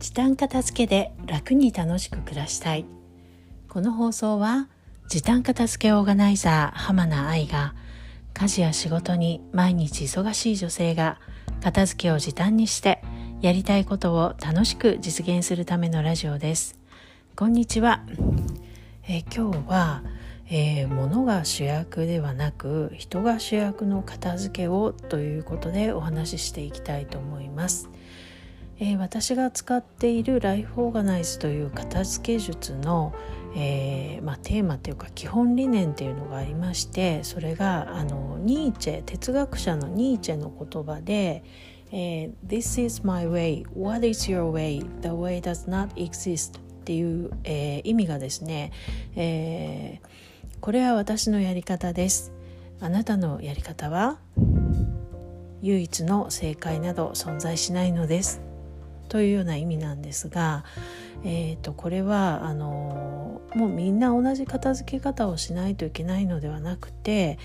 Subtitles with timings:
[0.00, 2.86] 時短片付けで楽に楽しく暮らしたい。
[3.68, 4.66] この放送は
[5.08, 7.74] 時短片付けオーガナイザー浜名愛が
[8.32, 11.18] 家事や仕事に毎日忙しい女性が
[11.60, 13.02] 片付けを時短にして
[13.42, 16.78] やりたいことを楽しく実現するためのラジオです。
[17.36, 18.02] こんにちは、
[19.06, 20.02] えー、今日は、
[20.48, 27.90] えー、物が主役ではなく人が主役の片付けをということでお話ししていきたいと思います。
[28.82, 33.14] えー、私が使っているライフオーガナイズという片付け術の、
[33.54, 41.44] えー、まあ、テーマというか基本理念っていうのがありましてそれがあのニーチェ哲学者のニーチェの言葉で
[41.92, 43.66] 「えー、This is my way.
[43.78, 44.80] What is your way?
[45.02, 48.72] The way does not exist」っていう、え意味がですね、
[49.14, 50.00] え
[50.60, 52.32] これは私のやり方です。
[52.80, 54.18] あなたのやり方は
[55.60, 58.49] 唯一の正解など存在しないのです。
[59.10, 60.64] というような意味なんですが、
[61.24, 67.38] えーと、これはあのもうみんな同じ片付け方をしないといけないのではなくて、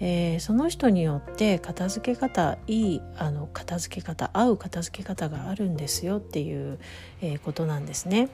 [0.00, 6.80] えー、その人によって片付け方いいあの片付け方合う片付け方があるんですよっていう、
[7.22, 8.28] えー、ことなんですね。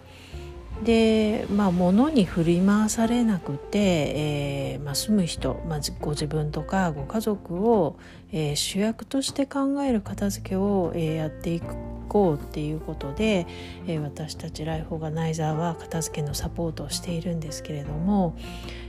[0.82, 7.96] でまあ物に振り回されなくて、えーまあ、住む人、まあ、ご自分とかご家族を、
[8.32, 11.74] えー、主役として考える片付けを、えー、やっていく
[12.08, 13.46] こうっていうことで、
[13.86, 18.36] えー、私たちライフオーガナイザーは片付けのサポートをしているんですけれども、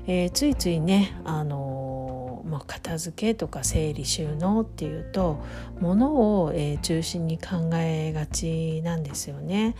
[0.08, 5.40] えー、ついついねあのまあ、片付けとか整理収納っていうと
[5.80, 9.75] 物を、えー、中心に考えがちなんですよね。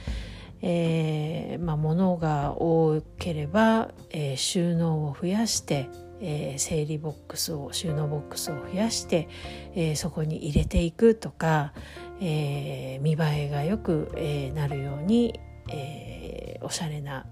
[0.62, 5.88] えーまあ、物が多ければ、えー、収納を増やして、
[6.22, 9.28] えー、整理ボックスを収納ボックスを増やして、
[9.75, 11.73] えー、そこに入れていくとか、
[12.22, 15.39] えー、見栄えがよく、えー、なるように、
[15.70, 17.26] えー、おしゃれな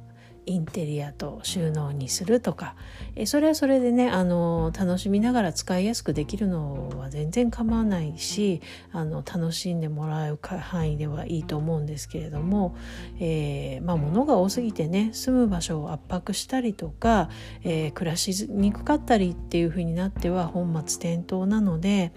[0.48, 2.76] インテリアと収納にするとか。
[3.20, 8.62] えそれはそれでねあの楽しみながら使いやすくできるのは全然構わないし
[8.92, 12.78] あの楽しんでもらう範囲ではいいと思うんですけれども、
[13.20, 17.30] えー、まあ、物が多すぎてね住む場所を圧迫したりとか、
[17.64, 22.14] えー、暮らしにくかったりっていう風になっては本末転倒なので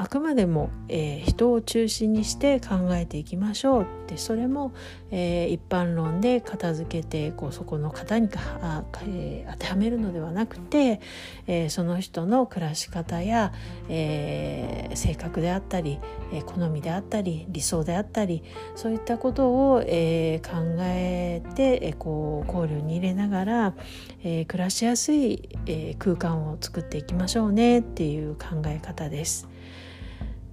[0.00, 4.72] あくまでも、えー、人を中心にして考えていきましょうってそれも、
[5.10, 11.02] えー、一般論で片付けてこうそこの方にかあ、えー、当てはめるのではなくて、
[11.46, 13.52] えその人の暮らし方や、
[13.90, 15.98] え性格であったり、
[16.32, 18.42] え好みであったり理想であったり
[18.76, 20.50] そういったことを、え考
[20.80, 23.74] えて、えこう考慮に入れながら、
[24.24, 29.50] え暮らしやすい、え空間を作っていきましょうねっていう考え方です。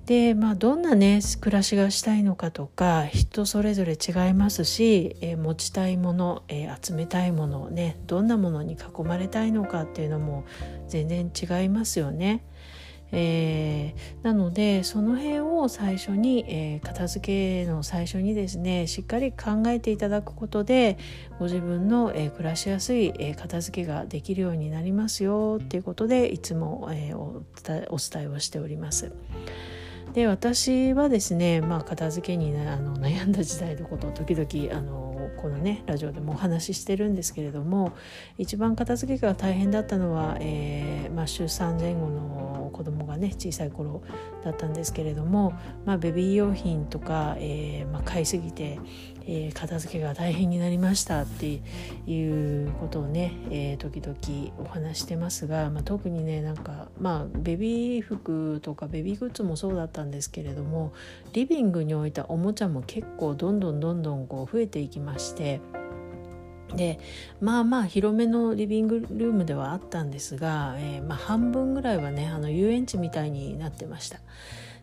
[0.07, 10.45] でまあどんなね暮らしがしたいのかとか人それぞれ違いますし、えー、持ちたいもの、えー、集めたいものねどんなものに囲まれたいのかっていうのも
[10.87, 12.45] 全然違いますよね。
[13.11, 20.97] えー、なのでその辺を最初に、えー、片付けの最初にですねしっかり考えていただくことで
[21.39, 27.83] ご自分の、えー、暮らしやすい、え片付けができるようになりますよっていうことでいつも、えお伝
[28.23, 29.11] えをしております。
[30.13, 37.93] で私はですね、まあ、片付けにあの悩んだ時代のことを時々あのこのねラジオでもお話ししてるんですけれども
[38.37, 44.01] 一番片付けが大変だったのは、えーまあ、出産前後の子供がね小さい頃
[44.43, 45.53] だったんですけれども、
[45.85, 48.79] まあ、ベビー用品とか、えーまあ、買いすぎて、
[49.25, 51.61] えー、片付けが大変になりましたって
[52.07, 60.93] いうことをね、えー、時々お話してますが、まあ、特にねなんかまあベビー服とかベビーグッズもそうだったんですけれども
[61.33, 65.76] リビングに置いたおもちゃも結構どんどんどんどんこう増えていきまして。
[66.75, 66.99] で
[67.41, 74.19] まあまあ広めのリビングルームではあったんですが、えー、まあ、半分ぐらいはねあの遊園地みたいになってました。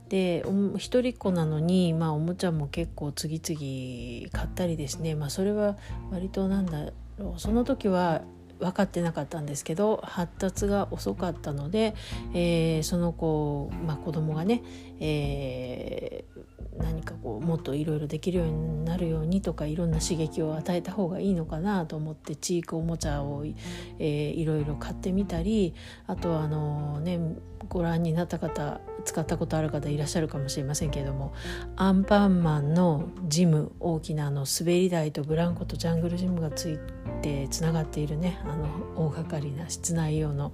[0.08, 0.44] で
[0.76, 5.76] 一人っ子なのに、まあ、おもちゃも結構次々買ったりですね、まあ、それは
[6.10, 8.22] 割となんだろうその時は
[8.58, 11.94] 分かってなかったんですけど発達が遅かったので、
[12.34, 14.62] えー、その子、まあ、子供がね、
[15.00, 25.74] えー、何かこうもっといろいろできるようになるようにとかいろんな刺激を与えた方がいいのかなと思ってチークおもちゃを、いろいろ買ってみたり
[26.06, 27.20] あとはあのね
[27.68, 31.32] ご覧になった方使ったことある方いらっしゃるかもしれませんけれども
[31.76, 36.78] アンパンマンのジム大きなあの滑り台とブランコとジャングルジムがつい
[37.22, 38.66] てつながっているねあの
[38.96, 40.52] 大掛かりな室内用の、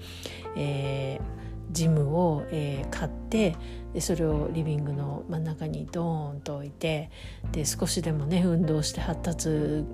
[0.57, 3.57] えージムを、えー、買って
[3.93, 7.11] でそれをリビングの真ん中にドーンと置いて
[7.53, 9.49] で少しでもね運動して発達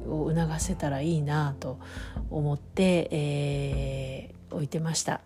[0.06, 1.78] を促せたらいいなと
[2.30, 5.20] 思って、えー、置いてました。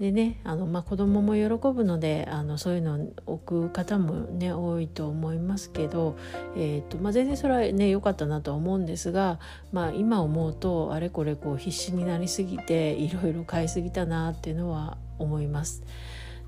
[0.00, 2.96] でねあの、まあ、子供も喜ぶのであのそういうの
[3.26, 6.16] を置く方もね多いと思いますけど、
[6.56, 9.40] えーとまあ、全然それはね良かったなとは思うんですが、
[9.72, 15.82] まあ、今思うとあれこれこう必死になりすぎていろいろ買いすぎたなっていうのは思います。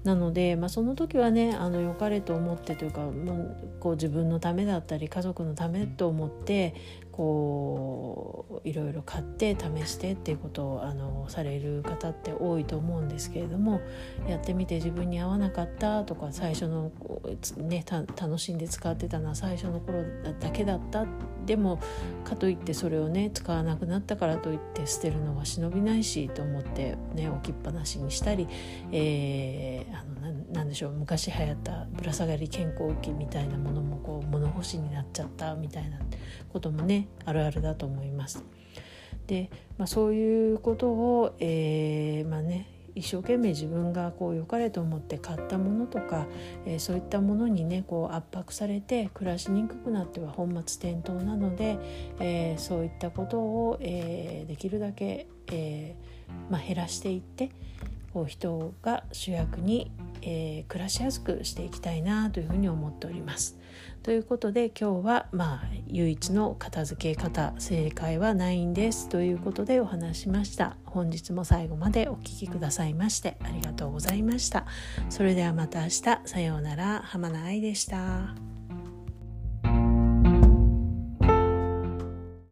[0.04, 6.74] なので、まあ、その時はねあの良かれと思ってというかもうこう自分のためだったり家族のためと思って
[7.12, 13.80] こういろいろ買って試してっていうことをあのされる方って多いと思うんですけれども
[14.28, 16.92] やってみて自分に合わなかったとか最初の、
[17.56, 20.02] ね、楽しんで使ってたのは最初の頃
[20.40, 21.06] だけだった
[21.46, 21.80] でも
[22.24, 28.46] かといってそれをね使わなくなったからといって捨てるのは忍びないしと思ってね置きっぱなしにしたり、
[28.92, 35.98] えー、あのなんでしょう昔流行ったぶら下がり健康器みたいなものもこう物干しになっちゃったみたいな
[36.52, 38.44] こともねあるあるだと思います。
[39.26, 46.26] で、まあ、そういうことを、えー、まあね一生懸命自分がこう良かれと思って買ったものとか、
[46.66, 51.78] えー、そういったものにねこう圧迫されて暮らしにくくなっては本末転倒なので、
[52.18, 55.94] えー、そういったことを、えー、できるだけ、え
[56.50, 57.50] まあ、減らしていって
[58.12, 63.58] こう人が主役にえー、暮らしやすくしていきたいなというふうに思っております。
[64.02, 70.76] ということで今日はまあ唯一の片付け方正解はないんですということでお話しました。
[70.86, 74.66] 本日も最後までお聴きくださいましてありがとうございました。
[75.08, 78.49] それではまた明日さようなら浜名愛でした。